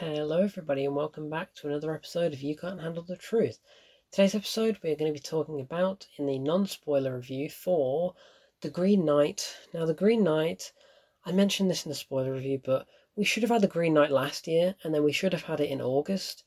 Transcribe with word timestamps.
Hello, 0.00 0.40
everybody, 0.40 0.86
and 0.86 0.96
welcome 0.96 1.28
back 1.28 1.54
to 1.56 1.68
another 1.68 1.94
episode 1.94 2.32
of 2.32 2.40
You 2.40 2.56
Can't 2.56 2.80
Handle 2.80 3.02
the 3.02 3.18
Truth. 3.18 3.58
Today's 4.10 4.34
episode, 4.34 4.78
we 4.82 4.90
are 4.90 4.96
going 4.96 5.12
to 5.12 5.20
be 5.20 5.22
talking 5.22 5.60
about 5.60 6.06
in 6.16 6.24
the 6.24 6.38
non 6.38 6.66
spoiler 6.66 7.16
review 7.16 7.50
for 7.50 8.14
The 8.62 8.70
Green 8.70 9.04
Knight. 9.04 9.54
Now, 9.74 9.84
The 9.84 9.92
Green 9.92 10.24
Knight, 10.24 10.72
I 11.26 11.32
mentioned 11.32 11.68
this 11.68 11.84
in 11.84 11.90
the 11.90 11.94
spoiler 11.94 12.32
review, 12.32 12.62
but 12.64 12.86
we 13.14 13.26
should 13.26 13.42
have 13.42 13.50
had 13.50 13.60
The 13.60 13.68
Green 13.68 13.92
Knight 13.92 14.10
last 14.10 14.48
year, 14.48 14.74
and 14.82 14.94
then 14.94 15.04
we 15.04 15.12
should 15.12 15.34
have 15.34 15.42
had 15.42 15.60
it 15.60 15.68
in 15.68 15.82
August. 15.82 16.44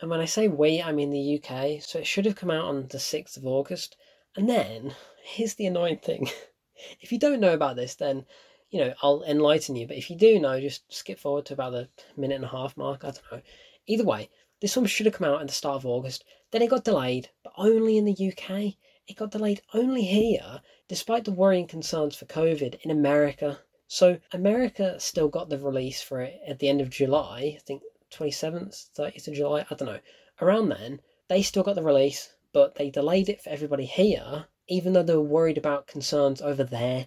And 0.00 0.10
when 0.10 0.18
I 0.18 0.24
say 0.24 0.48
we, 0.48 0.82
I 0.82 0.90
mean 0.90 1.10
the 1.10 1.40
UK, 1.40 1.80
so 1.80 2.00
it 2.00 2.08
should 2.08 2.24
have 2.24 2.34
come 2.34 2.50
out 2.50 2.64
on 2.64 2.88
the 2.88 2.98
6th 2.98 3.36
of 3.36 3.46
August. 3.46 3.96
And 4.34 4.48
then, 4.48 4.96
here's 5.22 5.54
the 5.54 5.66
annoying 5.66 5.98
thing 5.98 6.28
if 7.00 7.12
you 7.12 7.20
don't 7.20 7.38
know 7.38 7.54
about 7.54 7.76
this, 7.76 7.94
then 7.94 8.26
you 8.70 8.80
know, 8.80 8.94
I'll 9.00 9.22
enlighten 9.22 9.76
you. 9.76 9.86
But 9.86 9.96
if 9.96 10.10
you 10.10 10.16
do 10.16 10.40
know, 10.40 10.60
just 10.60 10.92
skip 10.92 11.18
forward 11.18 11.46
to 11.46 11.54
about 11.54 11.72
the 11.72 11.88
minute 12.16 12.34
and 12.34 12.44
a 12.44 12.48
half 12.48 12.76
mark. 12.76 13.04
I 13.04 13.12
don't 13.12 13.22
know. 13.30 13.42
Either 13.86 14.04
way, 14.04 14.28
this 14.60 14.76
one 14.76 14.86
should 14.86 15.06
have 15.06 15.14
come 15.14 15.28
out 15.28 15.40
at 15.40 15.46
the 15.46 15.52
start 15.52 15.76
of 15.76 15.86
August. 15.86 16.24
Then 16.50 16.62
it 16.62 16.70
got 16.70 16.84
delayed, 16.84 17.30
but 17.44 17.52
only 17.56 17.96
in 17.96 18.04
the 18.04 18.12
UK. 18.12 18.74
It 19.06 19.16
got 19.16 19.30
delayed 19.30 19.62
only 19.72 20.02
here, 20.02 20.62
despite 20.88 21.24
the 21.24 21.30
worrying 21.30 21.68
concerns 21.68 22.16
for 22.16 22.24
COVID 22.24 22.80
in 22.82 22.90
America. 22.90 23.60
So 23.86 24.18
America 24.32 24.98
still 24.98 25.28
got 25.28 25.48
the 25.48 25.58
release 25.58 26.02
for 26.02 26.20
it 26.20 26.40
at 26.46 26.58
the 26.58 26.68
end 26.68 26.80
of 26.80 26.90
July. 26.90 27.56
I 27.56 27.60
think 27.64 27.82
27th, 28.10 28.90
30th 28.96 29.28
of 29.28 29.34
July. 29.34 29.64
I 29.70 29.74
don't 29.74 29.86
know. 29.86 30.00
Around 30.40 30.70
then, 30.70 31.00
they 31.28 31.42
still 31.42 31.62
got 31.62 31.76
the 31.76 31.82
release, 31.82 32.34
but 32.52 32.74
they 32.74 32.90
delayed 32.90 33.28
it 33.28 33.42
for 33.42 33.50
everybody 33.50 33.84
here, 33.84 34.46
even 34.66 34.92
though 34.92 35.04
they 35.04 35.14
were 35.14 35.22
worried 35.22 35.58
about 35.58 35.86
concerns 35.86 36.42
over 36.42 36.64
there 36.64 37.06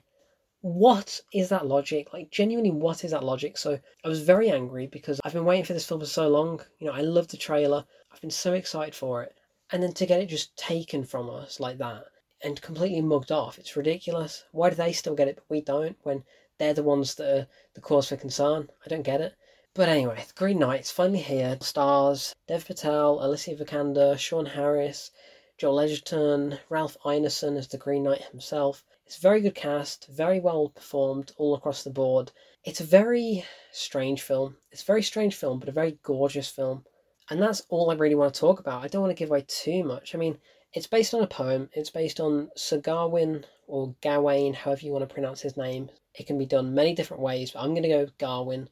what 0.62 1.22
is 1.34 1.50
that 1.50 1.68
logic? 1.68 2.14
Like, 2.14 2.32
genuinely, 2.32 2.72
what 2.72 3.04
is 3.04 3.12
that 3.12 3.24
logic? 3.24 3.58
So, 3.58 3.80
I 4.04 4.08
was 4.08 4.22
very 4.22 4.50
angry 4.50 4.88
because 4.88 5.20
I've 5.24 5.34
been 5.34 5.46
waiting 5.46 5.66
for 5.66 5.74
this 5.74 5.86
film 5.86 6.00
for 6.00 6.06
so 6.06 6.28
long. 6.28 6.62
You 6.80 6.88
know, 6.88 6.94
I 6.94 7.02
love 7.02 7.28
the 7.28 7.38
trailer, 7.38 7.86
I've 8.12 8.22
been 8.22 8.30
so 8.30 8.54
excited 8.54 8.96
for 8.96 9.24
it. 9.24 9.36
And 9.72 9.84
then 9.84 9.94
to 9.94 10.06
get 10.06 10.20
it 10.20 10.26
just 10.26 10.58
taken 10.58 11.04
from 11.04 11.30
us 11.30 11.60
like 11.60 11.78
that 11.78 12.06
and 12.42 12.62
completely 12.62 13.02
mugged 13.02 13.32
off, 13.32 13.60
it's 13.60 13.76
ridiculous. 13.76 14.44
Why 14.52 14.70
do 14.70 14.76
they 14.76 14.94
still 14.94 15.16
get 15.16 15.28
it, 15.28 15.36
but 15.36 15.50
we 15.50 15.62
don't, 15.62 15.98
when 16.04 16.24
they're 16.58 16.74
the 16.74 16.84
ones 16.84 17.16
that 17.16 17.38
are 17.38 17.48
the 17.76 17.82
cause 17.82 18.10
for 18.10 18.18
concern? 18.18 18.70
I 18.84 18.90
don't 18.90 19.04
get 19.04 19.22
it. 19.22 19.36
But 19.76 19.88
anyway, 19.88 20.26
The 20.28 20.34
Green 20.34 20.58
Knight's 20.58 20.90
finally 20.90 21.22
here. 21.22 21.58
Stars 21.62 22.36
Dev 22.48 22.66
Patel, 22.66 23.24
Alicia 23.24 23.56
Vikander, 23.56 24.18
Sean 24.18 24.48
Harris, 24.48 25.12
Joel 25.58 25.82
Edgerton, 25.82 26.60
Ralph 26.70 26.98
Ineson 27.06 27.56
as 27.56 27.68
the 27.68 27.78
Green 27.78 28.04
Knight 28.04 28.24
himself. 28.24 28.84
It's 29.10 29.18
a 29.18 29.22
very 29.22 29.42
good 29.42 29.56
cast, 29.56 30.06
very 30.06 30.40
well 30.40 30.70
performed 30.70 31.32
all 31.38 31.56
across 31.56 31.82
the 31.82 31.90
board. 31.90 32.32
It's 32.64 32.80
a 32.80 32.84
very 32.84 33.44
strange 33.72 34.22
film. 34.22 34.58
It's 34.72 34.84
a 34.84 34.86
very 34.86 35.02
strange 35.02 35.34
film, 35.34 35.60
but 35.60 35.68
a 35.68 35.72
very 35.72 35.98
gorgeous 36.04 36.48
film. 36.48 36.86
And 37.28 37.42
that's 37.42 37.64
all 37.70 37.90
I 37.90 37.96
really 37.96 38.14
want 38.14 38.36
to 38.36 38.40
talk 38.40 38.60
about. 38.60 38.84
I 38.84 38.88
don't 38.88 39.02
want 39.02 39.10
to 39.10 39.20
give 39.20 39.32
away 39.32 39.46
too 39.48 39.84
much. 39.84 40.14
I 40.14 40.20
mean, 40.20 40.38
it's 40.74 40.86
based 40.86 41.16
on 41.16 41.24
a 41.24 41.28
poem. 41.28 41.72
It's 41.74 41.90
based 41.90 42.20
on 42.20 42.52
Sir 42.56 42.78
Gawain 42.78 43.46
or 43.66 43.96
Gawain, 44.02 44.54
however 44.54 44.86
you 44.86 44.92
want 44.92 45.10
to 45.10 45.12
pronounce 45.12 45.42
his 45.42 45.58
name. 45.58 45.90
It 46.14 46.28
can 46.28 46.38
be 46.38 46.46
done 46.46 46.76
many 46.76 46.94
different 46.94 47.24
ways, 47.24 47.50
but 47.50 47.62
I'm 47.62 47.74
going 47.74 47.82
to 47.82 47.90
go 47.90 48.08
Gawain. 48.20 48.70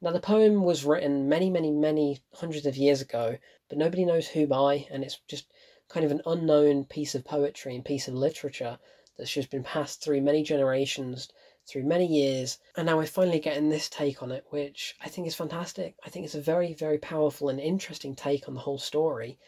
Now, 0.00 0.10
the 0.10 0.18
poem 0.18 0.64
was 0.64 0.84
written 0.84 1.28
many, 1.28 1.48
many, 1.48 1.70
many 1.70 2.24
hundreds 2.32 2.66
of 2.66 2.76
years 2.76 3.00
ago, 3.00 3.38
but 3.68 3.78
nobody 3.78 4.04
knows 4.04 4.26
who 4.26 4.48
by, 4.48 4.88
and 4.90 5.04
it's 5.04 5.20
just 5.28 5.52
kind 5.88 6.04
of 6.04 6.10
an 6.10 6.22
unknown 6.26 6.86
piece 6.86 7.14
of 7.14 7.24
poetry 7.24 7.76
and 7.76 7.84
piece 7.84 8.08
of 8.08 8.14
literature 8.14 8.80
that's 9.16 9.32
just 9.32 9.50
been 9.50 9.62
passed 9.62 10.02
through 10.02 10.20
many 10.20 10.42
generations, 10.42 11.28
through 11.66 11.82
many 11.82 12.06
years, 12.06 12.58
and 12.76 12.86
now 12.86 12.96
we're 12.96 13.06
finally 13.06 13.40
getting 13.40 13.68
this 13.68 13.88
take 13.88 14.22
on 14.22 14.30
it, 14.30 14.44
which 14.50 14.94
I 15.00 15.08
think 15.08 15.26
is 15.26 15.34
fantastic. 15.34 15.96
I 16.04 16.10
think 16.10 16.24
it's 16.24 16.34
a 16.34 16.40
very, 16.40 16.74
very 16.74 16.98
powerful 16.98 17.48
and 17.48 17.58
interesting 17.58 18.14
take 18.14 18.46
on 18.46 18.54
the 18.54 18.60
whole 18.60 18.78
story. 18.78 19.38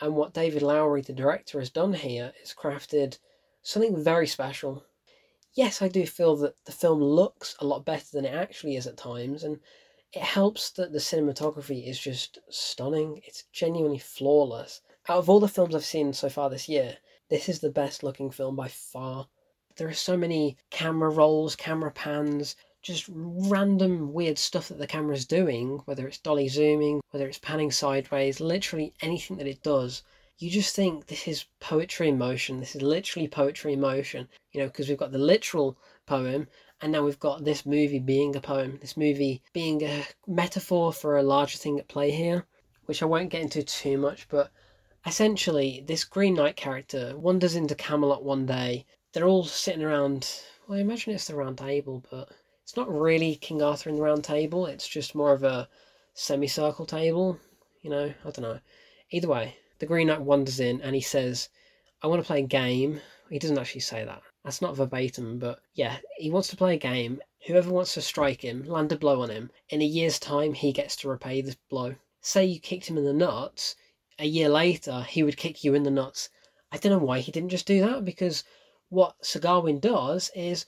And 0.00 0.14
what 0.14 0.34
David 0.34 0.62
Lowery, 0.62 1.02
the 1.02 1.12
director, 1.12 1.58
has 1.58 1.70
done 1.70 1.92
here 1.92 2.32
is 2.42 2.54
crafted 2.56 3.18
something 3.62 4.02
very 4.02 4.26
special. 4.26 4.84
Yes, 5.54 5.82
I 5.82 5.88
do 5.88 6.06
feel 6.06 6.36
that 6.36 6.54
the 6.66 6.72
film 6.72 7.02
looks 7.02 7.56
a 7.60 7.66
lot 7.66 7.84
better 7.84 8.06
than 8.12 8.24
it 8.24 8.34
actually 8.34 8.76
is 8.76 8.86
at 8.86 8.96
times, 8.96 9.42
and 9.42 9.58
it 10.12 10.22
helps 10.22 10.70
that 10.72 10.92
the 10.92 10.98
cinematography 10.98 11.86
is 11.86 11.98
just 11.98 12.38
stunning. 12.48 13.22
It's 13.26 13.44
genuinely 13.52 13.98
flawless. 13.98 14.80
Out 15.08 15.18
of 15.18 15.28
all 15.28 15.40
the 15.40 15.48
films 15.48 15.74
I've 15.74 15.84
seen 15.84 16.12
so 16.12 16.28
far 16.28 16.48
this 16.48 16.68
year, 16.68 16.98
this 17.28 17.48
is 17.48 17.60
the 17.60 17.70
best 17.70 18.02
looking 18.02 18.30
film 18.30 18.56
by 18.56 18.68
far. 18.68 19.26
There 19.76 19.88
are 19.88 19.94
so 19.94 20.16
many 20.16 20.56
camera 20.70 21.10
rolls, 21.10 21.56
camera 21.56 21.90
pans, 21.90 22.56
just 22.82 23.06
random 23.08 24.12
weird 24.12 24.38
stuff 24.38 24.68
that 24.68 24.78
the 24.78 24.86
camera's 24.86 25.26
doing, 25.26 25.82
whether 25.86 26.06
it's 26.06 26.18
dolly 26.18 26.48
zooming, 26.48 27.00
whether 27.10 27.26
it's 27.26 27.38
panning 27.38 27.72
sideways, 27.72 28.40
literally 28.40 28.94
anything 29.00 29.36
that 29.38 29.46
it 29.46 29.62
does. 29.62 30.02
You 30.38 30.50
just 30.50 30.76
think 30.76 31.06
this 31.06 31.26
is 31.26 31.46
poetry 31.60 32.08
in 32.08 32.18
motion. 32.18 32.60
This 32.60 32.76
is 32.76 32.82
literally 32.82 33.26
poetry 33.26 33.72
in 33.72 33.80
motion, 33.80 34.28
you 34.52 34.60
know, 34.60 34.66
because 34.66 34.88
we've 34.88 34.98
got 34.98 35.10
the 35.10 35.18
literal 35.18 35.76
poem 36.06 36.46
and 36.80 36.92
now 36.92 37.02
we've 37.02 37.18
got 37.18 37.44
this 37.44 37.66
movie 37.66 37.98
being 37.98 38.36
a 38.36 38.40
poem, 38.40 38.78
this 38.80 38.96
movie 38.96 39.42
being 39.52 39.82
a 39.82 40.04
metaphor 40.26 40.92
for 40.92 41.16
a 41.16 41.22
larger 41.22 41.58
thing 41.58 41.78
at 41.78 41.88
play 41.88 42.10
here, 42.10 42.46
which 42.84 43.02
I 43.02 43.06
won't 43.06 43.30
get 43.30 43.42
into 43.42 43.62
too 43.62 43.98
much, 43.98 44.28
but 44.28 44.52
essentially, 45.06 45.84
this 45.86 46.04
Green 46.04 46.34
Knight 46.34 46.56
character 46.56 47.16
wanders 47.16 47.54
into 47.54 47.74
Camelot 47.74 48.24
one 48.24 48.44
day. 48.44 48.84
They're 49.12 49.28
all 49.28 49.44
sitting 49.44 49.82
around. 49.82 50.28
Well, 50.66 50.78
I 50.78 50.80
imagine 50.82 51.14
it's 51.14 51.28
the 51.28 51.36
Round 51.36 51.56
Table, 51.56 52.04
but 52.10 52.28
it's 52.64 52.76
not 52.76 52.92
really 52.92 53.36
King 53.36 53.62
Arthur 53.62 53.88
in 53.88 53.96
the 53.96 54.02
Round 54.02 54.24
Table. 54.24 54.66
It's 54.66 54.88
just 54.88 55.14
more 55.14 55.32
of 55.32 55.44
a 55.44 55.68
semicircle 56.14 56.86
table. 56.86 57.38
You 57.82 57.90
know, 57.90 58.14
I 58.24 58.30
don't 58.30 58.40
know. 58.40 58.58
Either 59.10 59.28
way, 59.28 59.56
the 59.78 59.86
Green 59.86 60.08
Knight 60.08 60.22
wanders 60.22 60.58
in 60.58 60.80
and 60.80 60.94
he 60.94 61.00
says, 61.00 61.48
"I 62.02 62.08
want 62.08 62.20
to 62.20 62.26
play 62.26 62.40
a 62.40 62.46
game." 62.46 63.00
He 63.30 63.38
doesn't 63.38 63.58
actually 63.58 63.82
say 63.82 64.04
that. 64.04 64.22
That's 64.44 64.60
not 64.60 64.74
verbatim, 64.74 65.38
but 65.38 65.60
yeah, 65.74 65.98
he 66.16 66.30
wants 66.30 66.48
to 66.48 66.56
play 66.56 66.74
a 66.74 66.78
game. 66.78 67.22
Whoever 67.46 67.72
wants 67.72 67.94
to 67.94 68.02
strike 68.02 68.42
him, 68.42 68.64
land 68.64 68.90
a 68.90 68.96
blow 68.96 69.22
on 69.22 69.30
him, 69.30 69.52
in 69.68 69.82
a 69.82 69.84
year's 69.84 70.18
time, 70.18 70.52
he 70.52 70.72
gets 70.72 70.96
to 70.96 71.08
repay 71.08 71.42
this 71.42 71.56
blow. 71.70 71.94
Say 72.20 72.44
you 72.44 72.58
kicked 72.58 72.90
him 72.90 72.98
in 72.98 73.04
the 73.04 73.12
nuts, 73.12 73.76
a 74.18 74.26
year 74.26 74.48
later 74.48 75.02
he 75.02 75.22
would 75.22 75.36
kick 75.36 75.64
you 75.64 75.74
in 75.74 75.82
the 75.82 75.90
nuts. 75.90 76.28
I 76.72 76.78
don't 76.78 76.92
know 76.92 77.06
why 77.06 77.20
he 77.20 77.32
didn't 77.32 77.50
just 77.50 77.66
do 77.66 77.80
that 77.80 78.04
because 78.04 78.44
what 78.88 79.24
Sir 79.24 79.40
Gawain 79.40 79.80
does 79.80 80.30
is 80.34 80.66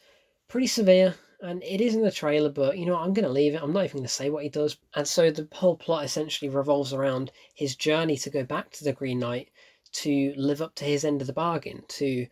pretty 0.48 0.66
severe 0.66 1.14
and 1.40 1.62
it 1.62 1.80
is 1.80 1.94
in 1.94 2.02
the 2.02 2.10
trailer, 2.10 2.50
but 2.50 2.78
you 2.78 2.86
know 2.86 2.94
what, 2.94 3.02
I'm 3.02 3.12
going 3.12 3.24
to 3.24 3.30
leave 3.30 3.54
it. 3.54 3.62
I'm 3.62 3.72
not 3.72 3.84
even 3.84 3.98
going 3.98 4.06
to 4.06 4.12
say 4.12 4.28
what 4.28 4.42
he 4.42 4.48
does. 4.48 4.76
And 4.94 5.06
so 5.06 5.30
the 5.30 5.48
whole 5.52 5.76
plot 5.76 6.04
essentially 6.04 6.48
revolves 6.48 6.92
around 6.92 7.30
his 7.54 7.76
journey 7.76 8.16
to 8.18 8.30
go 8.30 8.42
back 8.42 8.70
to 8.72 8.84
the 8.84 8.92
Green 8.92 9.20
Knight 9.20 9.50
to 9.92 10.34
live 10.36 10.60
up 10.60 10.74
to 10.76 10.84
his 10.84 11.04
end 11.04 11.20
of 11.20 11.26
the 11.26 11.32
bargain, 11.32 11.84
to 11.88 12.26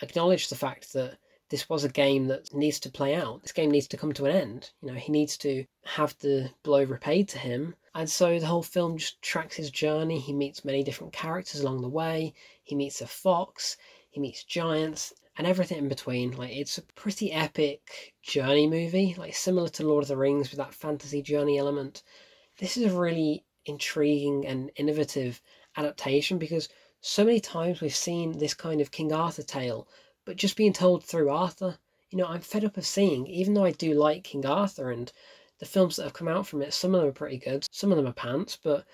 acknowledge 0.00 0.48
the 0.48 0.56
fact 0.56 0.92
that 0.92 1.18
this 1.50 1.68
was 1.68 1.84
a 1.84 1.88
game 1.88 2.28
that 2.28 2.54
needs 2.54 2.80
to 2.80 2.90
play 2.90 3.14
out. 3.14 3.42
This 3.42 3.52
game 3.52 3.70
needs 3.70 3.88
to 3.88 3.96
come 3.96 4.12
to 4.14 4.26
an 4.26 4.34
end. 4.34 4.70
You 4.80 4.92
know, 4.92 4.98
he 4.98 5.12
needs 5.12 5.36
to 5.38 5.64
have 5.84 6.16
the 6.20 6.50
blow 6.62 6.84
repaid 6.84 7.28
to 7.30 7.38
him. 7.38 7.74
And 7.94 8.08
so 8.08 8.38
the 8.38 8.46
whole 8.46 8.62
film 8.62 8.98
just 8.98 9.20
tracks 9.22 9.56
his 9.56 9.70
journey. 9.70 10.18
He 10.18 10.32
meets 10.32 10.64
many 10.64 10.82
different 10.82 11.12
characters 11.12 11.60
along 11.60 11.82
the 11.82 11.88
way. 11.88 12.34
He 12.62 12.74
meets 12.74 13.00
a 13.00 13.06
fox, 13.06 13.76
he 14.10 14.20
meets 14.20 14.44
giants, 14.44 15.12
and 15.36 15.46
everything 15.46 15.78
in 15.78 15.88
between. 15.88 16.32
Like 16.32 16.52
it's 16.52 16.78
a 16.78 16.82
pretty 16.82 17.32
epic 17.32 18.14
journey 18.22 18.66
movie, 18.66 19.14
like 19.18 19.34
similar 19.34 19.68
to 19.70 19.86
Lord 19.86 20.04
of 20.04 20.08
the 20.08 20.16
Rings 20.16 20.50
with 20.50 20.58
that 20.58 20.74
fantasy 20.74 21.22
journey 21.22 21.58
element. 21.58 22.02
This 22.58 22.76
is 22.76 22.92
a 22.92 22.98
really 22.98 23.44
intriguing 23.66 24.46
and 24.46 24.70
innovative 24.76 25.40
adaptation 25.76 26.38
because 26.38 26.68
so 27.00 27.24
many 27.24 27.40
times 27.40 27.80
we've 27.80 27.94
seen 27.94 28.38
this 28.38 28.54
kind 28.54 28.80
of 28.80 28.90
King 28.90 29.12
Arthur 29.12 29.42
tale 29.42 29.88
but 30.24 30.36
just 30.36 30.56
being 30.56 30.72
told 30.72 31.04
through 31.04 31.30
Arthur. 31.30 31.78
You 32.10 32.18
know, 32.18 32.26
I'm 32.26 32.42
fed 32.42 32.64
up 32.64 32.76
of 32.76 32.86
seeing, 32.86 33.26
even 33.26 33.54
though 33.54 33.64
I 33.64 33.72
do 33.72 33.94
like 33.94 34.24
King 34.24 34.46
Arthur 34.46 34.90
and 34.90 35.10
the 35.62 35.68
films 35.68 35.94
that 35.94 36.02
have 36.02 36.12
come 36.12 36.26
out 36.26 36.44
from 36.44 36.60
it, 36.60 36.74
some 36.74 36.92
of 36.92 37.00
them 37.00 37.10
are 37.10 37.12
pretty 37.12 37.38
good, 37.38 37.64
some 37.70 37.92
of 37.92 37.96
them 37.96 38.08
are 38.08 38.12
pants, 38.12 38.58
but 38.64 38.84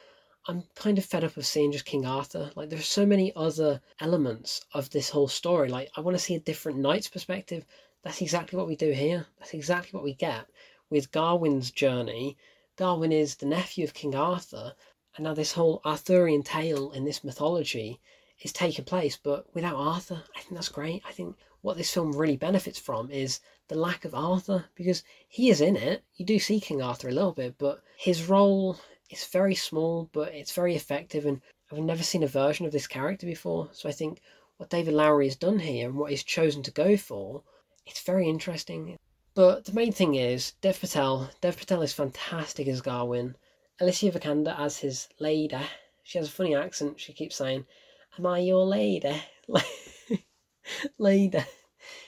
I'm 0.46 0.64
kind 0.75 0.98
of 0.98 1.04
fed 1.06 1.25
up 1.25 1.38
of 1.38 1.46
seeing 1.46 1.72
just 1.72 1.87
King 1.87 2.04
Arthur. 2.04 2.50
Like, 2.56 2.69
there's 2.69 2.87
so 2.87 3.06
many 3.06 3.32
other 3.34 3.81
elements 4.00 4.66
of 4.75 4.90
this 4.90 5.08
whole 5.08 5.28
story. 5.28 5.70
Like, 5.70 5.88
I 5.96 6.02
want 6.02 6.14
to 6.19 6.22
see 6.22 6.34
a 6.34 6.40
different 6.40 6.78
knight's 6.78 7.08
perspective. 7.08 7.64
That's 8.02 8.20
exactly 8.20 8.58
what 8.58 8.66
we 8.66 8.76
do 8.76 8.92
here. 8.92 9.25
That's 9.38 9.54
exactly 9.54 9.92
what 9.92 10.04
we 10.04 10.12
get 10.12 10.44
with 10.90 11.10
Gawain's 11.10 11.70
journey. 11.70 12.37
Gawain 12.76 13.12
is 13.12 13.37
the 13.37 13.46
nephew 13.46 13.84
of 13.84 13.94
King 13.94 14.14
Arthur, 14.14 14.75
and 15.16 15.25
now 15.25 15.32
this 15.32 15.52
whole 15.52 15.81
Arthurian 15.87 16.42
tale 16.42 16.90
in 16.90 17.06
this 17.06 17.25
mythology 17.25 17.98
is 18.40 18.52
taking 18.52 18.85
place, 18.85 19.17
but 19.17 19.46
without 19.55 19.76
Arthur. 19.76 20.23
I 20.37 20.40
think 20.40 20.55
that's 20.55 20.69
great. 20.69 21.02
I 21.06 21.12
think 21.12 21.37
what 21.61 21.76
this 21.76 21.93
film 21.93 22.12
really 22.12 22.37
benefits 22.37 22.79
from 22.79 23.11
is 23.11 23.40
the 23.69 23.75
lack 23.75 24.05
of 24.05 24.14
Arthur 24.14 24.64
because 24.75 25.02
he 25.29 25.50
is 25.50 25.61
in 25.61 25.76
it. 25.76 26.02
You 26.17 26.25
do 26.25 26.38
see 26.38 26.61
King 26.61 26.81
Arthur 26.81 27.08
a 27.08 27.12
little 27.12 27.32
bit, 27.32 27.56
but 27.58 27.82
his 27.96 28.29
role 28.29 28.79
is 29.11 29.25
very 29.25 29.55
small, 29.55 30.08
but 30.12 30.35
it's 30.35 30.52
very 30.52 30.76
effective. 30.76 31.26
And 31.26 31.40
I've 31.70 31.79
never 31.79 32.02
seen 32.02 32.23
a 32.23 32.29
version 32.29 32.64
of 32.64 32.73
this 32.73 32.87
character 32.87 33.26
before, 33.26 33.69
so 33.73 33.88
I 33.88 33.93
think 33.93 34.20
what 34.56 34.70
David 34.70 34.94
Lowery 34.94 35.26
has 35.26 35.37
done 35.37 35.58
here 35.58 35.88
and 35.88 35.99
what 35.99 36.11
he's 36.11 36.25
chosen 36.25 36.62
to 36.64 36.70
go 36.70 36.96
for, 36.96 37.43
it's 37.87 38.02
very 38.02 38.29
interesting. 38.29 38.99
But 39.35 39.64
the 39.64 39.73
main 39.73 39.93
thing 39.93 40.14
is 40.14 40.52
Dev 40.61 40.81
Patel. 40.81 41.31
Dev 41.40 41.56
Patel 41.56 41.82
is 41.82 41.93
fantastic 41.93 42.67
as 42.69 42.81
Gawain. 42.81 43.37
Alicia 43.81 44.11
Vikander 44.11 44.58
as 44.58 44.79
his 44.79 45.08
lady. 45.20 45.56
She 46.02 46.19
has 46.19 46.29
a 46.29 46.32
funny 46.32 46.56
accent. 46.56 46.99
She 46.99 47.12
keeps 47.12 47.37
saying, 47.37 47.67
"Am 48.16 48.26
I 48.26 48.38
your 48.38 48.64
lady?" 48.64 49.20
lady. 50.99 51.44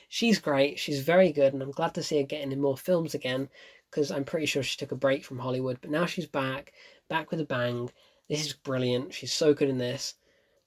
She's 0.08 0.38
great. 0.38 0.78
She's 0.78 1.00
very 1.00 1.32
good, 1.32 1.52
and 1.52 1.62
I'm 1.62 1.70
glad 1.70 1.94
to 1.94 2.02
see 2.02 2.18
her 2.18 2.22
getting 2.22 2.52
in 2.52 2.60
more 2.60 2.76
films 2.76 3.14
again 3.14 3.48
because 3.90 4.10
I'm 4.10 4.24
pretty 4.24 4.46
sure 4.46 4.62
she 4.62 4.76
took 4.76 4.92
a 4.92 4.96
break 4.96 5.24
from 5.24 5.38
Hollywood. 5.38 5.78
But 5.80 5.90
now 5.90 6.06
she's 6.06 6.26
back, 6.26 6.72
back 7.08 7.30
with 7.30 7.40
a 7.40 7.44
bang. 7.44 7.90
This 8.28 8.46
is 8.46 8.52
brilliant. 8.52 9.12
She's 9.12 9.32
so 9.32 9.54
good 9.54 9.68
in 9.68 9.78
this. 9.78 10.14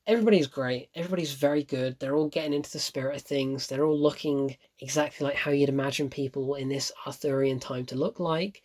Everybody's 0.06 0.48
great. 0.48 0.90
Everybody's 0.96 1.34
very 1.34 1.64
good. 1.64 1.98
They're 2.00 2.16
all 2.16 2.28
getting 2.28 2.54
into 2.54 2.72
the 2.72 2.80
spirit 2.80 3.16
of 3.16 3.22
things. 3.22 3.68
They're 3.68 3.86
all 3.86 3.98
looking 3.98 4.58
exactly 4.80 5.26
like 5.26 5.36
how 5.36 5.52
you'd 5.52 5.70
imagine 5.70 6.10
people 6.10 6.56
in 6.56 6.68
this 6.68 6.92
Arthurian 7.06 7.60
time 7.60 7.86
to 7.88 7.96
look 7.96 8.20
like. 8.20 8.64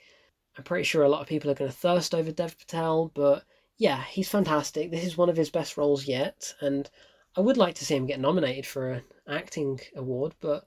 I'm 0.57 0.65
pretty 0.65 0.85
sure 0.85 1.05
a 1.05 1.09
lot 1.09 1.21
of 1.21 1.29
people 1.29 1.51
are 1.51 1.55
going 1.55 1.71
to 1.71 1.77
thirst 1.77 2.15
over 2.15 2.33
Dev 2.33 2.59
Patel, 2.59 3.13
but 3.15 3.45
yeah, 3.79 4.03
he's 4.03 4.29
fantastic. 4.29 4.91
This 4.91 5.05
is 5.05 5.17
one 5.17 5.29
of 5.29 5.37
his 5.37 5.51
best 5.51 5.77
roles 5.77 6.07
yet, 6.07 6.53
and 6.61 6.91
I 7.37 7.41
would 7.41 7.57
like 7.57 7.77
to 7.77 7.85
see 7.85 7.95
him 7.95 8.07
get 8.07 8.19
nominated 8.19 8.67
for 8.67 8.91
an 8.91 9.05
acting 9.29 9.81
award, 9.95 10.35
but 10.41 10.67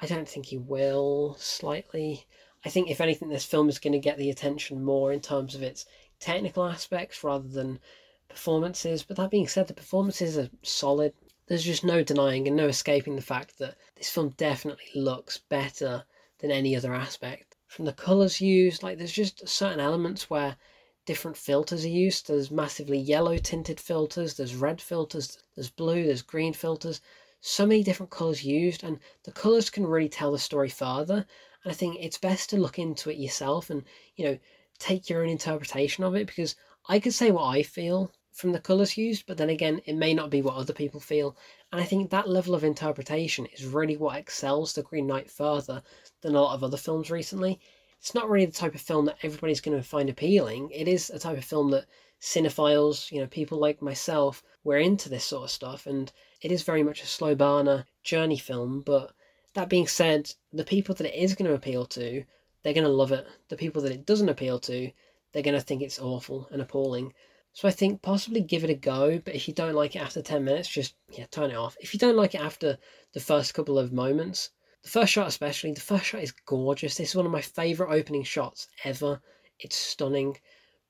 I 0.00 0.06
don't 0.06 0.28
think 0.28 0.46
he 0.46 0.58
will. 0.58 1.34
Slightly, 1.40 2.24
I 2.64 2.68
think 2.68 2.88
if 2.88 3.00
anything, 3.00 3.28
this 3.28 3.44
film 3.44 3.68
is 3.68 3.80
going 3.80 3.94
to 3.94 3.98
get 3.98 4.16
the 4.16 4.30
attention 4.30 4.84
more 4.84 5.12
in 5.12 5.20
terms 5.20 5.56
of 5.56 5.62
its 5.62 5.86
technical 6.20 6.64
aspects 6.64 7.24
rather 7.24 7.48
than 7.48 7.80
performances. 8.28 9.02
But 9.02 9.16
that 9.16 9.32
being 9.32 9.48
said, 9.48 9.66
the 9.66 9.74
performances 9.74 10.38
are 10.38 10.50
solid. 10.62 11.14
There's 11.48 11.64
just 11.64 11.82
no 11.82 12.04
denying 12.04 12.46
and 12.46 12.56
no 12.56 12.68
escaping 12.68 13.16
the 13.16 13.22
fact 13.22 13.58
that 13.58 13.76
this 13.96 14.08
film 14.08 14.34
definitely 14.36 14.88
looks 14.94 15.38
better 15.38 16.04
than 16.38 16.52
any 16.52 16.76
other 16.76 16.94
aspect. 16.94 17.56
From 17.66 17.86
the 17.86 17.92
colours 17.92 18.40
used, 18.40 18.84
like 18.84 18.98
there's 18.98 19.10
just 19.10 19.48
certain 19.48 19.80
elements 19.80 20.30
where 20.30 20.56
different 21.04 21.36
filters 21.36 21.84
are 21.84 21.88
used. 21.88 22.28
There's 22.28 22.50
massively 22.50 22.98
yellow 22.98 23.36
tinted 23.36 23.80
filters, 23.80 24.34
there's 24.34 24.54
red 24.54 24.80
filters, 24.80 25.38
there's 25.54 25.70
blue, 25.70 26.04
there's 26.04 26.22
green 26.22 26.52
filters. 26.52 27.00
So 27.40 27.66
many 27.66 27.82
different 27.82 28.12
colours 28.12 28.44
used, 28.44 28.84
and 28.84 29.00
the 29.24 29.32
colours 29.32 29.68
can 29.68 29.86
really 29.86 30.08
tell 30.08 30.30
the 30.30 30.38
story 30.38 30.68
further. 30.68 31.26
And 31.64 31.72
I 31.72 31.74
think 31.74 31.96
it's 31.98 32.18
best 32.18 32.50
to 32.50 32.56
look 32.56 32.78
into 32.78 33.10
it 33.10 33.16
yourself 33.16 33.68
and, 33.68 33.84
you 34.16 34.24
know, 34.24 34.38
take 34.78 35.08
your 35.08 35.22
own 35.22 35.28
interpretation 35.28 36.04
of 36.04 36.14
it 36.14 36.26
because 36.26 36.54
I 36.88 37.00
could 37.00 37.14
say 37.14 37.30
what 37.30 37.46
I 37.46 37.62
feel 37.62 38.12
from 38.32 38.52
the 38.52 38.60
colours 38.60 38.96
used, 38.96 39.26
but 39.26 39.36
then 39.36 39.50
again, 39.50 39.80
it 39.84 39.94
may 39.94 40.14
not 40.14 40.30
be 40.30 40.40
what 40.40 40.56
other 40.56 40.72
people 40.72 41.00
feel. 41.00 41.36
And 41.70 41.80
I 41.80 41.84
think 41.84 42.10
that 42.10 42.28
level 42.28 42.54
of 42.54 42.64
interpretation 42.64 43.46
is 43.46 43.66
really 43.66 43.96
what 43.96 44.16
excels 44.16 44.72
The 44.72 44.82
Green 44.82 45.06
Knight 45.06 45.30
further 45.30 45.82
than 46.22 46.34
a 46.34 46.40
lot 46.40 46.54
of 46.54 46.64
other 46.64 46.76
films 46.76 47.10
recently 47.10 47.60
it's 48.02 48.16
not 48.16 48.28
really 48.28 48.46
the 48.46 48.50
type 48.50 48.74
of 48.74 48.80
film 48.80 49.04
that 49.04 49.18
everybody's 49.22 49.60
going 49.60 49.76
to 49.76 49.82
find 49.82 50.10
appealing. 50.10 50.68
It 50.72 50.88
is 50.88 51.08
a 51.08 51.20
type 51.20 51.38
of 51.38 51.44
film 51.44 51.70
that 51.70 51.86
cinephiles, 52.20 53.12
you 53.12 53.20
know, 53.20 53.28
people 53.28 53.60
like 53.60 53.80
myself, 53.80 54.42
we're 54.64 54.78
into 54.78 55.08
this 55.08 55.24
sort 55.24 55.44
of 55.44 55.50
stuff, 55.52 55.86
and 55.86 56.10
it 56.40 56.50
is 56.50 56.64
very 56.64 56.82
much 56.82 57.00
a 57.00 57.06
slow 57.06 57.36
burner 57.36 57.86
journey 58.02 58.38
film. 58.38 58.80
But 58.80 59.12
that 59.54 59.68
being 59.68 59.86
said, 59.86 60.34
the 60.52 60.64
people 60.64 60.96
that 60.96 61.06
it 61.06 61.14
is 61.14 61.36
going 61.36 61.48
to 61.48 61.54
appeal 61.54 61.86
to, 61.86 62.24
they're 62.64 62.74
going 62.74 62.82
to 62.82 62.90
love 62.90 63.12
it. 63.12 63.24
The 63.50 63.56
people 63.56 63.80
that 63.82 63.92
it 63.92 64.04
doesn't 64.04 64.28
appeal 64.28 64.58
to, 64.58 64.90
they're 65.30 65.44
going 65.44 65.54
to 65.54 65.60
think 65.60 65.80
it's 65.80 66.00
awful 66.00 66.48
and 66.50 66.60
appalling. 66.60 67.14
So 67.52 67.68
I 67.68 67.70
think 67.70 68.02
possibly 68.02 68.40
give 68.40 68.64
it 68.64 68.70
a 68.70 68.74
go, 68.74 69.20
but 69.20 69.36
if 69.36 69.46
you 69.46 69.54
don't 69.54 69.76
like 69.76 69.94
it 69.94 70.02
after 70.02 70.22
10 70.22 70.42
minutes, 70.42 70.68
just 70.68 70.96
yeah, 71.10 71.26
turn 71.30 71.52
it 71.52 71.56
off. 71.56 71.76
If 71.80 71.94
you 71.94 72.00
don't 72.00 72.16
like 72.16 72.34
it 72.34 72.40
after 72.40 72.78
the 73.12 73.20
first 73.20 73.54
couple 73.54 73.78
of 73.78 73.92
moments, 73.92 74.50
the 74.82 74.88
first 74.88 75.12
shot, 75.12 75.28
especially, 75.28 75.72
the 75.72 75.80
first 75.80 76.06
shot 76.06 76.22
is 76.22 76.32
gorgeous. 76.32 76.96
This 76.96 77.10
is 77.10 77.16
one 77.16 77.26
of 77.26 77.32
my 77.32 77.40
favourite 77.40 77.94
opening 77.94 78.24
shots 78.24 78.68
ever. 78.84 79.20
It's 79.58 79.76
stunning. 79.76 80.38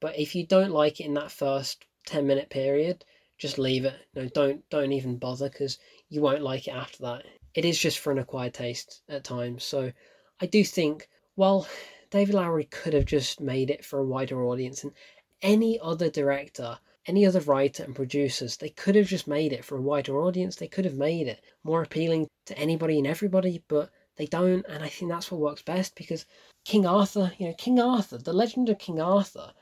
But 0.01 0.19
if 0.19 0.35
you 0.35 0.47
don't 0.47 0.73
like 0.73 1.01
it 1.01 1.05
in 1.05 1.15
that 1.15 1.31
first 1.31 1.85
10 2.07 2.27
minute 2.27 2.49
period, 2.51 3.05
just 3.39 3.59
leave 3.59 3.85
it. 3.85 3.95
No, 4.15 4.29
don't 4.29 4.69
don't 4.71 4.93
even 4.93 5.19
bother 5.19 5.49
because 5.49 5.79
you 6.09 6.23
won't 6.23 6.43
like 6.43 6.69
it 6.69 6.73
after 6.73 7.03
that. 7.03 7.27
It 7.55 7.65
is 7.65 7.79
just 7.79 7.99
for 7.99 8.11
an 8.11 8.19
acquired 8.19 8.55
taste 8.55 9.03
at 9.09 9.25
times. 9.25 9.65
So 9.65 9.93
I 10.41 10.47
do 10.47 10.65
think, 10.65 11.09
well, 11.37 11.69
David 12.11 12.35
Lowery 12.35 12.65
could 12.65 12.95
have 12.95 13.05
just 13.05 13.41
made 13.41 13.71
it 13.71 13.85
for 13.85 13.99
a 13.99 14.05
wider 14.05 14.45
audience, 14.45 14.85
and 14.85 14.93
any 15.43 15.79
other 15.81 16.09
director 16.09 16.79
any 17.07 17.27
other 17.27 17.41
writer 17.41 17.83
and 17.83 17.97
producers, 17.97 18.57
they 18.57 18.69
could 18.69 18.95
have 18.95 19.09
just 19.09 19.27
made 19.27 19.53
it 19.53 19.65
for 19.65 19.77
a 19.77 19.83
wider 19.83 20.21
audience. 20.21 20.57
They 20.57 20.69
could 20.69 20.85
have 20.85 20.95
made 20.95 21.27
it 21.27 21.41
more 21.65 21.83
appealing 21.83 22.29
to 22.47 22.59
anybody 22.59 22.99
and 22.99 23.07
everybody, 23.07 23.63
but 23.69 23.91
they 24.17 24.27
don't. 24.27 24.65
And 24.69 24.83
I 24.83 24.89
think 24.89 25.11
that's 25.11 25.31
what 25.31 25.41
works 25.41 25.63
best 25.63 25.95
because 25.95 26.27
King 26.65 26.87
Arthur, 26.87 27.33
you 27.39 27.49
know, 27.49 27.55
King 27.55 27.81
Arthur, 27.81 28.19
the 28.19 28.33
legend 28.33 28.69
of 28.69 28.79
King 28.79 29.01
Arthur, 29.01 29.53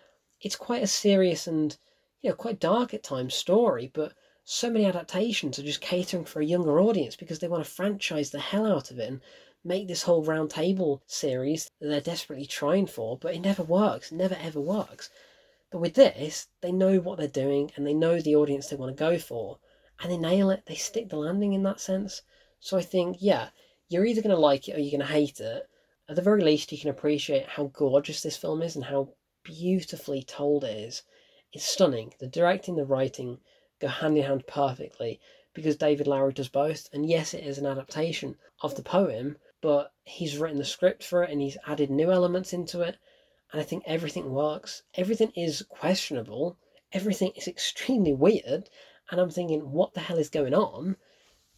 it's 0.41 0.57
quite 0.57 0.83
a 0.83 0.87
serious 0.87 1.47
and, 1.47 1.77
you 2.23 2.31
know, 2.31 2.37
quite 2.37 2.61
dark 2.61 2.95
at 2.95 3.03
times 3.03 3.35
story, 3.35 3.91
but 3.93 4.15
so 4.45 4.71
many 4.71 4.85
adaptations 4.87 5.59
are 5.59 5.63
just 5.63 5.81
catering 5.81 6.25
for 6.25 6.41
a 6.41 6.45
younger 6.45 6.81
audience 6.81 7.15
because 7.15 7.39
they 7.39 7.49
want 7.49 7.65
to 7.65 7.71
franchise 7.71 8.31
the 8.31 8.41
hell 8.41 8.67
out 8.67 8.91
of 8.91 8.99
it 8.99 9.09
and 9.09 9.21
make 9.63 9.87
this 9.87 10.03
whole 10.03 10.25
round 10.25 10.51
table 10.51 11.03
series 11.07 11.71
that 11.81 11.89
they're 11.89 12.01
desperately 12.01 12.47
trying 12.47 12.87
for, 12.87 13.19
but 13.19 13.35
it 13.35 13.41
never 13.41 13.63
works, 13.63 14.11
it 14.11 14.17
never 14.17 14.37
ever 14.41 14.61
works. 14.61 15.11
But 15.71 15.81
with 15.81 15.95
this, 15.95 16.49
they 16.63 16.73
know 16.73 16.99
what 16.99 17.19
they're 17.19 17.29
doing 17.29 17.71
and 17.77 17.87
they 17.87 17.95
know 17.95 18.21
the 18.21 18.35
audience 18.35 18.67
they 18.67 18.77
want 18.77 18.97
to 18.97 18.99
go 18.99 19.19
for, 19.19 19.59
and 20.01 20.11
they 20.11 20.17
nail 20.17 20.51
it. 20.51 20.65
They 20.67 20.75
stick 20.75 21.11
the 21.11 21.17
landing 21.17 21.53
in 21.53 21.63
that 21.65 21.81
sense. 21.81 22.23
So 22.61 22.77
I 22.77 22.83
think, 22.83 23.17
yeah, 23.21 23.51
you're 23.89 24.05
either 24.05 24.23
going 24.23 24.35
to 24.35 24.41
like 24.41 24.69
it 24.69 24.77
or 24.77 24.81
you're 24.81 24.97
going 24.97 25.07
to 25.07 25.13
hate 25.13 25.41
it. 25.41 25.69
At 26.09 26.17
the 26.17 26.23
very 26.23 26.43
least, 26.43 26.71
you 26.71 26.79
can 26.79 26.91
appreciate 26.91 27.47
how 27.47 27.65
gorgeous 27.73 28.23
this 28.23 28.37
film 28.37 28.63
is 28.63 28.77
and 28.77 28.85
how 28.85 29.15
beautifully 29.43 30.23
told 30.23 30.65
it 30.65 30.77
is. 30.77 31.03
It's 31.53 31.67
stunning. 31.67 32.15
The 32.19 32.29
directing, 32.29 32.77
the 32.77 32.85
writing 32.85 33.41
go 33.81 33.89
hand 33.89 34.17
in 34.17 34.25
hand 34.25 34.47
perfectly 34.47 35.21
because 35.55 35.77
David 35.77 36.07
Lowery 36.07 36.33
does 36.33 36.49
both. 36.49 36.89
And 36.93 37.09
yes, 37.09 37.35
it 37.35 37.45
is 37.45 37.59
an 37.59 37.67
adaptation 37.67 38.37
of 38.63 38.77
the 38.77 38.83
poem, 38.83 39.39
but 39.61 39.93
he's 40.05 40.37
written 40.37 40.59
the 40.59 40.65
script 40.65 41.03
for 41.03 41.25
it 41.25 41.31
and 41.31 41.41
he's 41.41 41.59
added 41.67 41.91
new 41.91 42.13
elements 42.13 42.53
into 42.53 42.83
it 42.83 42.97
and 43.53 43.61
I 43.61 43.65
think 43.65 43.83
everything 43.87 44.31
works. 44.31 44.83
Everything 44.95 45.33
is 45.35 45.65
questionable. 45.69 46.57
Everything 46.93 47.33
is 47.35 47.49
extremely 47.49 48.13
weird, 48.13 48.71
and 49.11 49.21
I'm 49.21 49.31
thinking, 49.31 49.73
what 49.73 49.93
the 49.95 50.01
hell 50.01 50.19
is 50.19 50.29
going 50.29 50.55
on? 50.55 50.97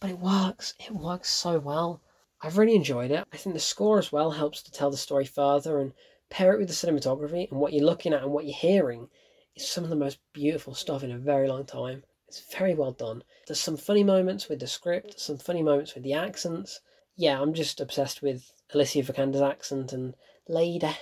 But 0.03 0.09
it 0.09 0.19
works. 0.19 0.73
It 0.85 0.91
works 0.91 1.29
so 1.29 1.59
well. 1.59 2.01
I've 2.41 2.57
really 2.57 2.75
enjoyed 2.75 3.09
it. 3.09 3.25
I 3.31 3.37
think 3.37 3.53
the 3.53 3.59
score 3.61 3.99
as 3.99 4.11
well 4.11 4.31
helps 4.31 4.61
to 4.61 4.69
tell 4.69 4.91
the 4.91 4.97
story 4.97 5.23
further 5.23 5.79
and 5.79 5.93
pair 6.29 6.51
it 6.51 6.59
with 6.59 6.67
the 6.67 6.73
cinematography 6.73 7.49
and 7.49 7.57
what 7.57 7.71
you're 7.71 7.85
looking 7.85 8.11
at 8.11 8.21
and 8.21 8.33
what 8.33 8.43
you're 8.43 8.53
hearing 8.53 9.07
is 9.55 9.65
some 9.65 9.85
of 9.85 9.89
the 9.89 9.95
most 9.95 10.19
beautiful 10.33 10.75
stuff 10.75 11.05
in 11.05 11.11
a 11.11 11.17
very 11.17 11.47
long 11.47 11.65
time. 11.65 12.03
It's 12.27 12.41
very 12.53 12.75
well 12.75 12.91
done. 12.91 13.23
There's 13.47 13.61
some 13.61 13.77
funny 13.77 14.03
moments 14.03 14.49
with 14.49 14.59
the 14.59 14.67
script, 14.67 15.21
some 15.21 15.37
funny 15.37 15.63
moments 15.63 15.95
with 15.95 16.03
the 16.03 16.15
accents. 16.15 16.81
Yeah, 17.15 17.39
I'm 17.39 17.53
just 17.53 17.79
obsessed 17.79 18.21
with 18.21 18.51
Alicia 18.73 19.03
Vikander's 19.03 19.39
accent 19.39 19.93
and 19.93 20.15
Lady 20.49 20.97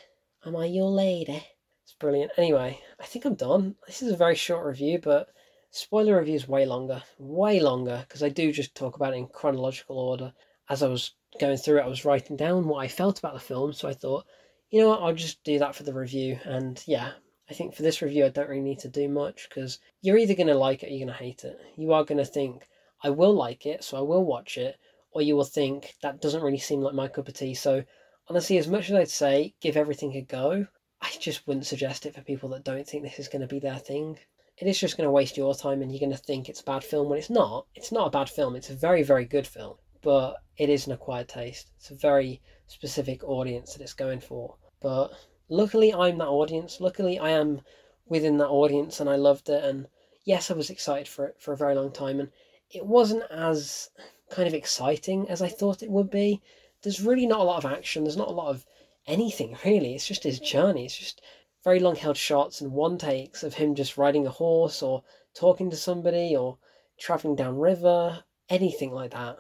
Am 0.45 0.55
I 0.55 0.65
your 0.65 0.91
lady? 0.91 1.43
It's 1.81 1.93
brilliant. 1.93 2.33
Anyway, 2.37 2.79
I 2.99 3.05
think 3.07 3.25
I'm 3.25 3.33
done. 3.33 3.77
This 3.87 4.03
is 4.03 4.11
a 4.11 4.15
very 4.15 4.35
short 4.35 4.63
review, 4.63 4.99
but 4.99 5.29
spoiler 5.71 6.19
review 6.19 6.35
is 6.35 6.47
way 6.47 6.65
longer. 6.65 7.01
Way 7.17 7.59
longer, 7.59 8.05
because 8.07 8.23
I 8.23 8.29
do 8.29 8.51
just 8.51 8.75
talk 8.75 8.95
about 8.95 9.13
it 9.13 9.17
in 9.17 9.27
chronological 9.27 9.97
order. 9.97 10.33
As 10.69 10.83
I 10.83 10.87
was 10.87 11.15
going 11.39 11.57
through 11.57 11.79
it, 11.79 11.83
I 11.83 11.87
was 11.87 12.05
writing 12.05 12.37
down 12.37 12.67
what 12.67 12.83
I 12.83 12.87
felt 12.87 13.19
about 13.19 13.33
the 13.33 13.39
film, 13.39 13.73
so 13.73 13.87
I 13.87 13.93
thought, 13.93 14.25
you 14.69 14.79
know 14.79 14.89
what, 14.89 15.01
I'll 15.01 15.13
just 15.13 15.43
do 15.43 15.59
that 15.59 15.75
for 15.75 15.83
the 15.83 15.93
review. 15.93 16.39
And 16.45 16.81
yeah, 16.85 17.11
I 17.49 17.53
think 17.53 17.75
for 17.75 17.81
this 17.81 18.01
review, 18.01 18.25
I 18.25 18.29
don't 18.29 18.47
really 18.47 18.61
need 18.61 18.79
to 18.79 18.87
do 18.87 19.09
much 19.09 19.49
because 19.49 19.79
you're 20.01 20.17
either 20.17 20.35
going 20.35 20.47
to 20.47 20.55
like 20.55 20.83
it 20.83 20.87
or 20.87 20.89
you're 20.89 21.05
going 21.05 21.17
to 21.17 21.23
hate 21.23 21.43
it. 21.43 21.59
You 21.75 21.93
are 21.93 22.05
going 22.05 22.19
to 22.19 22.25
think, 22.25 22.67
I 23.03 23.09
will 23.09 23.33
like 23.33 23.65
it, 23.65 23.83
so 23.83 23.97
I 23.97 24.01
will 24.01 24.23
watch 24.23 24.57
it, 24.57 24.77
or 25.11 25.21
you 25.21 25.35
will 25.35 25.43
think, 25.43 25.95
that 26.01 26.21
doesn't 26.21 26.43
really 26.43 26.57
seem 26.57 26.81
like 26.81 26.93
my 26.93 27.07
cup 27.07 27.27
of 27.27 27.33
tea, 27.33 27.53
so 27.53 27.83
honestly, 28.29 28.57
as 28.57 28.67
much 28.67 28.89
as 28.89 28.95
I'd 28.95 29.09
say 29.09 29.53
give 29.59 29.75
everything 29.75 30.15
a 30.15 30.21
go, 30.21 30.67
I 31.01 31.09
just 31.19 31.45
wouldn't 31.47 31.65
suggest 31.65 32.05
it 32.05 32.15
for 32.15 32.21
people 32.21 32.49
that 32.49 32.63
don't 32.63 32.87
think 32.87 33.03
this 33.03 33.19
is 33.19 33.27
going 33.27 33.41
to 33.41 33.47
be 33.47 33.59
their 33.59 33.79
thing. 33.79 34.19
It 34.61 34.67
is 34.67 34.79
just 34.79 34.95
going 34.95 35.07
to 35.07 35.11
waste 35.11 35.37
your 35.37 35.55
time 35.55 35.81
and 35.81 35.91
you're 35.91 35.99
going 35.99 36.11
to 36.11 36.17
think 36.17 36.47
it's 36.47 36.61
a 36.61 36.65
bad 36.65 36.83
film 36.83 37.09
when 37.09 37.17
it's 37.17 37.31
not. 37.31 37.65
It's 37.73 37.91
not 37.91 38.05
a 38.05 38.11
bad 38.11 38.29
film, 38.29 38.55
it's 38.55 38.69
a 38.69 38.75
very, 38.75 39.01
very 39.01 39.25
good 39.25 39.47
film, 39.47 39.77
but 40.03 40.35
it 40.55 40.69
is 40.69 40.85
an 40.85 40.93
acquired 40.93 41.29
taste. 41.29 41.71
It's 41.77 41.89
a 41.89 41.95
very 41.95 42.41
specific 42.67 43.23
audience 43.23 43.73
that 43.73 43.81
it's 43.81 43.93
going 43.93 44.19
for. 44.19 44.57
But 44.79 45.13
luckily, 45.49 45.91
I'm 45.91 46.19
that 46.19 46.27
audience. 46.27 46.79
Luckily, 46.79 47.17
I 47.17 47.31
am 47.31 47.61
within 48.05 48.37
that 48.37 48.49
audience 48.49 48.99
and 48.99 49.09
I 49.09 49.15
loved 49.15 49.49
it. 49.49 49.63
And 49.63 49.87
yes, 50.25 50.51
I 50.51 50.53
was 50.53 50.69
excited 50.69 51.07
for 51.07 51.25
it 51.25 51.37
for 51.39 51.53
a 51.53 51.57
very 51.57 51.73
long 51.73 51.91
time. 51.91 52.19
And 52.19 52.29
it 52.69 52.85
wasn't 52.85 53.23
as 53.31 53.89
kind 54.29 54.47
of 54.47 54.53
exciting 54.53 55.27
as 55.27 55.41
I 55.41 55.47
thought 55.47 55.81
it 55.81 55.89
would 55.89 56.11
be 56.11 56.39
there's 56.83 57.01
really 57.01 57.25
not 57.25 57.39
a 57.39 57.43
lot 57.43 57.65
of 57.65 57.71
action. 57.71 58.03
There's 58.03 58.15
not 58.15 58.27
a 58.27 58.31
lot 58.31 58.49
of 58.49 58.63
anything 59.07 59.57
really. 59.65 59.95
It's 59.95 60.07
just 60.07 60.23
his 60.23 60.39
journey. 60.39 60.85
It's 60.85 60.97
just 60.97 61.21
very 61.63 61.79
long 61.79 61.95
held 61.95 62.17
shots 62.17 62.61
and 62.61 62.71
one 62.71 62.97
takes 62.97 63.43
of 63.43 63.53
him 63.53 63.75
just 63.75 63.97
riding 63.97 64.25
a 64.25 64.31
horse 64.31 64.81
or 64.81 65.03
talking 65.33 65.69
to 65.69 65.77
somebody 65.77 66.35
or 66.35 66.57
traveling 66.99 67.35
down 67.35 67.57
river, 67.57 68.23
anything 68.49 68.91
like 68.91 69.11
that. 69.11 69.37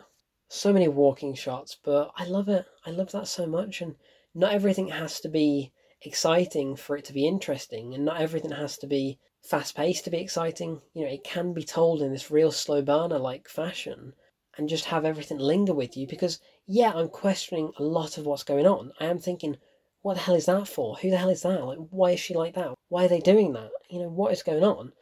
So 0.47 0.73
many 0.73 0.87
walking 0.87 1.33
shots, 1.33 1.77
but 1.83 2.11
I 2.15 2.25
love 2.25 2.49
it. 2.49 2.65
I 2.85 2.91
love 2.91 3.11
that 3.11 3.27
so 3.27 3.45
much, 3.45 3.81
and 3.81 3.95
not 4.33 4.53
everything 4.53 4.89
has 4.89 5.19
to 5.21 5.29
be 5.29 5.71
exciting 6.01 6.75
for 6.75 6.97
it 6.97 7.05
to 7.05 7.13
be 7.13 7.27
interesting, 7.27 7.93
and 7.93 8.03
not 8.03 8.19
everything 8.19 8.51
has 8.51 8.77
to 8.79 8.87
be 8.87 9.19
fast 9.41 9.75
paced 9.75 10.03
to 10.03 10.09
be 10.09 10.17
exciting. 10.19 10.81
You 10.93 11.05
know, 11.05 11.11
it 11.11 11.23
can 11.23 11.53
be 11.53 11.63
told 11.63 12.01
in 12.01 12.11
this 12.11 12.31
real 12.31 12.51
slow 12.51 12.81
burner 12.81 13.17
like 13.17 13.47
fashion 13.47 14.13
and 14.57 14.69
just 14.69 14.85
have 14.85 15.05
everything 15.05 15.37
linger 15.37 15.73
with 15.73 15.95
you 15.95 16.07
because, 16.07 16.39
yeah, 16.67 16.91
I'm 16.93 17.09
questioning 17.09 17.71
a 17.77 17.83
lot 17.83 18.17
of 18.17 18.25
what's 18.25 18.43
going 18.43 18.67
on. 18.67 18.91
I 18.99 19.05
am 19.05 19.19
thinking, 19.19 19.57
what 20.01 20.15
the 20.15 20.21
hell 20.21 20.35
is 20.35 20.47
that 20.47 20.67
for? 20.67 20.95
Who 20.95 21.09
the 21.09 21.17
hell 21.17 21.29
is 21.29 21.43
that? 21.43 21.63
Like, 21.63 21.79
why 21.89 22.11
is 22.11 22.19
she 22.19 22.33
like 22.33 22.55
that? 22.55 22.73
Why 22.89 23.05
are 23.05 23.07
they 23.07 23.19
doing 23.19 23.53
that? 23.53 23.69
You 23.89 23.99
know, 23.99 24.09
what 24.09 24.31
is 24.31 24.43
going 24.43 24.63
on? 24.63 24.93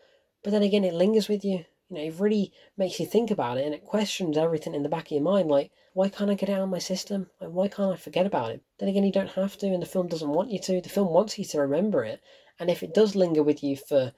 But 0.43 0.51
then 0.51 0.63
again, 0.63 0.83
it 0.83 0.93
lingers 0.93 1.27
with 1.27 1.43
you. 1.43 1.65
You 1.89 1.97
know, 1.97 2.01
it 2.01 2.19
really 2.19 2.51
makes 2.77 2.99
you 2.99 3.05
think 3.05 3.31
about 3.31 3.57
it 3.57 3.65
and 3.65 3.73
it 3.73 3.83
questions 3.83 4.37
everything 4.37 4.75
in 4.75 4.83
the 4.83 4.89
back 4.89 5.05
of 5.07 5.11
your 5.11 5.21
mind. 5.21 5.49
Like, 5.49 5.71
why 5.93 6.09
can't 6.09 6.29
I 6.29 6.35
get 6.35 6.49
it 6.49 6.53
out 6.53 6.61
of 6.61 6.69
my 6.69 6.79
system? 6.79 7.29
Like, 7.41 7.49
why 7.49 7.67
can't 7.67 7.93
I 7.93 7.97
forget 7.97 8.25
about 8.25 8.51
it? 8.51 8.61
Then 8.77 8.89
again, 8.89 9.03
you 9.03 9.11
don't 9.11 9.31
have 9.31 9.57
to, 9.57 9.67
and 9.67 9.81
the 9.81 9.87
film 9.87 10.07
doesn't 10.07 10.29
want 10.29 10.51
you 10.51 10.59
to. 10.59 10.81
The 10.81 10.89
film 10.89 11.11
wants 11.11 11.39
you 11.39 11.45
to 11.45 11.61
remember 11.61 12.03
it. 12.03 12.21
And 12.59 12.69
if 12.69 12.83
it 12.83 12.93
does 12.93 13.15
linger 13.15 13.41
with 13.41 13.63
you 13.63 13.75
for 13.75 14.13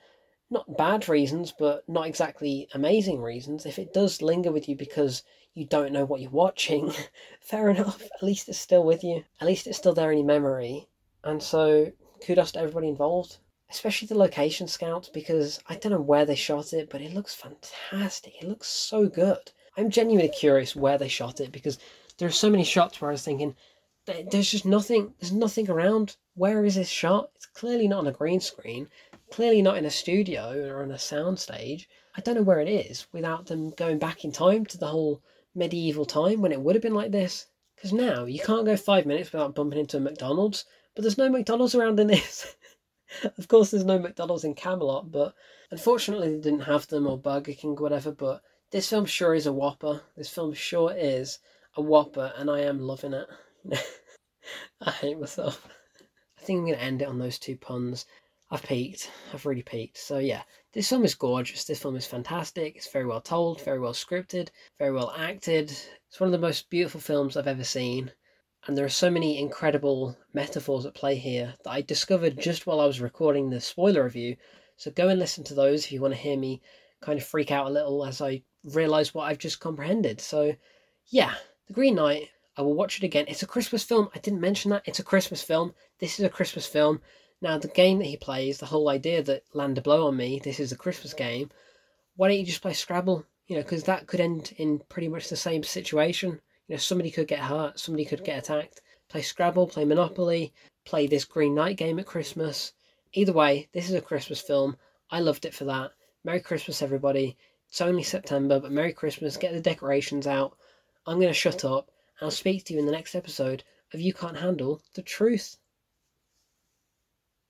not 0.52 0.78
bad 0.78 1.08
reasons, 1.08 1.54
but 1.58 1.88
not 1.88 2.06
exactly 2.06 2.68
amazing 2.74 3.22
reasons, 3.22 3.66
if 3.66 3.80
it 3.80 3.94
does 3.94 4.22
linger 4.22 4.52
with 4.52 4.68
you 4.68 4.76
because 4.76 5.24
you 5.54 5.66
don't 5.66 5.94
know 5.94 6.06
what 6.06 6.20
you're 6.20 6.30
watching, 6.30 6.94
fair 7.42 7.70
enough. 7.70 8.02
At 8.02 8.24
least 8.24 8.50
it's 8.50 8.58
still 8.58 8.84
with 8.84 9.04
you. 9.04 9.24
At 9.40 9.48
least 9.48 9.66
it's 9.66 9.78
still 9.78 9.94
there 9.94 10.12
in 10.12 10.18
your 10.18 10.28
memory. 10.28 10.88
And 11.24 11.42
so, 11.42 11.92
kudos 12.26 12.52
to 12.52 12.60
everybody 12.60 12.90
involved, 12.90 13.38
especially 13.70 14.10
the 14.10 14.18
location 14.18 14.68
scouts, 14.68 15.08
because 15.08 15.62
I 15.68 15.76
don't 15.76 15.94
know 15.94 16.02
where 16.02 16.26
they 16.26 16.36
shot 16.36 16.74
it, 16.74 16.90
but 16.90 17.02
it 17.02 17.14
looks 17.14 17.34
fantastic. 17.34 18.42
It 18.42 18.48
looks 18.48 18.68
so 18.68 19.08
good. 19.08 19.52
I'm 19.78 19.90
genuinely 19.90 20.32
curious 20.32 20.76
where 20.76 20.98
they 20.98 21.08
shot 21.08 21.40
it 21.40 21.52
because 21.54 21.80
there 22.18 22.28
are 22.28 22.32
so 22.32 22.50
many 22.50 22.66
shots 22.66 23.00
where 23.00 23.10
I 23.10 23.14
was 23.14 23.24
thinking, 23.24 23.56
there's 24.06 24.52
just 24.52 24.66
nothing, 24.66 25.14
there's 25.20 25.32
nothing 25.32 25.70
around. 25.70 26.18
Where 26.36 26.66
is 26.66 26.76
this 26.76 26.90
shot? 26.90 27.30
It's 27.36 27.46
clearly 27.46 27.88
not 27.88 28.00
on 28.00 28.08
a 28.08 28.12
green 28.12 28.42
screen 28.42 28.90
clearly 29.32 29.62
not 29.62 29.78
in 29.78 29.86
a 29.86 29.90
studio 29.90 30.70
or 30.70 30.84
on 30.84 30.92
a 30.92 30.96
soundstage. 30.96 31.88
I 32.16 32.22
don't 32.22 32.36
know 32.36 32.44
where 32.44 32.60
it 32.60 32.68
is 32.68 33.08
without 33.12 33.46
them 33.46 33.72
going 33.72 33.98
back 33.98 34.24
in 34.24 34.32
time 34.32 34.66
to 34.68 34.78
the 34.78 34.88
whole 34.88 35.24
medieval 35.56 36.06
time 36.06 36.42
when 36.42 36.52
it 36.52 36.62
would 36.62 36.76
have 36.76 36.84
been 36.84 36.94
like 36.94 37.12
this. 37.12 37.48
Because 37.76 37.94
now 37.94 38.26
you 38.26 38.40
can't 38.40 38.66
go 38.66 38.78
five 38.78 39.06
minutes 39.06 39.32
without 39.32 39.56
bumping 39.56 39.80
into 39.80 39.98
a 39.98 40.00
McDonald's, 40.02 40.66
but 40.94 41.02
there's 41.02 41.18
no 41.18 41.30
McDonald's 41.30 41.74
around 41.74 42.00
in 42.00 42.08
this. 42.08 42.56
of 43.38 43.48
course, 43.48 43.72
there's 43.72 43.86
no 43.86 43.98
McDonald's 43.98 44.44
in 44.44 44.54
Camelot, 44.54 45.12
but 45.12 45.34
unfortunately 45.72 46.36
they 46.36 46.42
didn't 46.42 46.62
have 46.62 46.86
them 46.88 47.08
or 47.08 47.18
Burger 47.18 47.54
King, 47.54 47.72
or 47.72 47.84
whatever. 47.84 48.12
But 48.12 48.44
this 48.72 48.90
film 48.90 49.06
sure 49.06 49.34
is 49.34 49.48
a 49.48 49.54
whopper. 49.54 50.02
This 50.16 50.30
film 50.30 50.54
sure 50.54 50.94
is 50.96 51.40
a 51.76 51.82
whopper, 51.82 52.34
and 52.38 52.52
I 52.52 52.60
am 52.62 52.80
loving 52.80 53.14
it. 53.14 53.28
I 54.82 54.92
hate 54.92 55.20
myself. 55.20 55.68
I 56.38 56.42
think 56.44 56.60
I'm 56.60 56.66
going 56.66 56.78
to 56.78 56.84
end 56.84 57.02
it 57.02 57.08
on 57.08 57.20
those 57.20 57.40
two 57.40 57.56
puns. 57.56 58.06
I've 58.54 58.64
peaked. 58.64 59.10
I've 59.34 59.46
really 59.46 59.62
peaked. 59.62 59.98
So 59.98 60.20
yeah, 60.20 60.42
this 60.74 60.90
film 60.90 61.06
is 61.06 61.16
gorgeous. 61.16 61.64
This 61.64 61.80
film 61.80 61.96
is 61.96 62.06
fantastic. 62.06 62.76
It's 62.76 62.92
very 62.92 63.06
well 63.06 63.22
told, 63.22 63.62
very 63.62 63.80
well 63.80 63.94
scripted, 63.94 64.50
very 64.78 64.92
well 64.92 65.14
acted. 65.18 65.72
It's 65.72 66.20
one 66.20 66.28
of 66.28 66.34
the 66.34 66.48
most 66.48 66.70
beautiful 66.70 67.00
films 67.00 67.38
I've 67.38 67.48
ever 67.48 67.64
seen. 67.64 68.12
And 68.68 68.78
there 68.78 68.86
are 68.86 68.90
so 68.90 69.10
many 69.10 69.40
incredible 69.40 70.18
metaphors 70.34 70.86
at 70.86 70.94
play 70.94 71.16
here 71.16 71.54
that 71.64 71.72
I 71.72 71.82
discovered 71.82 72.40
just 72.40 72.68
while 72.68 72.82
I 72.82 72.86
was 72.86 73.00
recording 73.00 73.50
the 73.50 73.62
spoiler 73.62 74.04
review. 74.04 74.36
So 74.76 74.92
go 74.92 75.08
and 75.08 75.20
listen 75.20 75.46
to 75.46 75.54
those 75.54 75.86
if 75.86 75.92
you 75.94 76.02
want 76.02 76.14
to 76.14 76.20
hear 76.20 76.38
me 76.38 76.62
kind 77.00 77.18
of 77.18 77.26
freak 77.26 77.52
out 77.52 77.68
a 77.68 77.72
little 77.72 78.06
as 78.06 78.22
I 78.22 78.44
realise 78.66 79.14
what 79.14 79.30
I've 79.30 79.40
just 79.40 79.62
comprehended. 79.62 80.20
So 80.20 80.54
yeah, 81.08 81.36
The 81.68 81.74
Green 81.74 81.96
Knight, 81.96 82.30
I 82.58 82.62
will 82.64 82.76
watch 82.76 82.98
it 82.98 83.06
again. 83.06 83.26
It's 83.30 83.44
a 83.44 83.48
Christmas 83.48 83.84
film. 83.84 84.10
I 84.14 84.20
didn't 84.20 84.42
mention 84.42 84.72
that. 84.72 84.84
It's 84.86 85.00
a 85.00 85.04
Christmas 85.04 85.42
film. 85.42 85.74
This 86.00 86.20
is 86.20 86.26
a 86.26 86.30
Christmas 86.30 86.68
film. 86.68 87.02
Now, 87.42 87.58
the 87.58 87.68
game 87.68 87.98
that 87.98 88.06
he 88.06 88.18
plays, 88.18 88.60
the 88.60 88.68
whole 88.68 88.88
idea 88.88 89.24
that 89.24 89.44
land 89.54 89.78
a 89.78 89.82
blow 89.82 90.08
on 90.08 90.16
me, 90.16 90.40
this 90.44 90.60
is 90.60 90.72
a 90.72 90.78
Christmas 90.78 91.14
game, 91.14 91.50
why 92.16 92.28
don't 92.28 92.38
you 92.38 92.46
just 92.46 92.62
play 92.62 92.74
Scrabble? 92.74 93.26
You 93.48 93.56
know, 93.56 93.64
because 93.64 93.84
that 93.86 94.06
could 94.06 94.20
end 94.20 94.54
in 94.58 94.80
pretty 94.90 95.08
much 95.08 95.28
the 95.28 95.36
same 95.36 95.64
situation. 95.64 96.40
You 96.68 96.76
know, 96.76 96.78
somebody 96.78 97.10
could 97.10 97.28
get 97.28 97.40
hurt, 97.40 97.80
somebody 97.80 98.06
could 98.06 98.24
get 98.24 98.38
attacked. 98.38 98.82
Play 99.10 99.24
Scrabble, 99.24 99.68
play 99.68 99.86
Monopoly, 99.86 100.54
play 100.86 101.08
this 101.08 101.26
Green 101.26 101.56
Knight 101.56 101.78
game 101.78 101.98
at 101.98 102.06
Christmas. 102.06 102.74
Either 103.14 103.34
way, 103.34 103.68
this 103.74 103.90
is 103.90 103.96
a 103.96 104.02
Christmas 104.02 104.40
film. 104.40 104.78
I 105.10 105.20
loved 105.20 105.46
it 105.46 105.56
for 105.56 105.66
that. 105.66 105.92
Merry 106.24 106.42
Christmas, 106.42 106.84
everybody. 106.84 107.38
It's 107.68 107.82
only 107.82 108.04
September, 108.04 108.60
but 108.60 108.72
Merry 108.72 108.94
Christmas. 108.94 109.36
Get 109.36 109.54
the 109.54 109.60
decorations 109.60 110.28
out. 110.28 110.56
I'm 111.08 111.18
going 111.18 111.28
to 111.28 111.34
shut 111.34 111.66
up, 111.66 111.90
and 112.20 112.28
I'll 112.28 112.32
speak 112.32 112.66
to 112.66 112.74
you 112.74 112.80
in 112.80 112.86
the 112.86 112.92
next 112.92 113.16
episode 113.16 113.64
of 113.94 114.00
You 114.00 114.14
Can't 114.14 114.38
Handle 114.38 114.82
the 114.94 115.02
Truth. 115.02 115.58